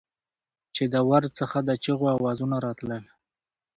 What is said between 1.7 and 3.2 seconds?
چېغو اوزونه راتلل.